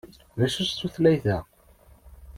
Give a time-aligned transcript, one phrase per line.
[0.37, 1.37] D acu-tt tutlayt-a?